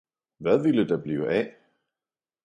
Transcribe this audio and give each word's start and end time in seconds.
hvad 0.37 0.61
ville 0.63 0.87
der 0.89 1.03
blive 1.03 1.29
af. 1.31 1.55